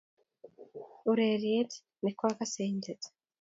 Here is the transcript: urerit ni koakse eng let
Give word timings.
urerit 1.11 1.71
ni 2.01 2.11
koakse 2.17 2.59
eng 2.67 2.79
let 2.85 3.03